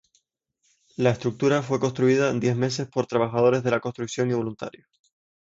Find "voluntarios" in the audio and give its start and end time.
4.33-4.89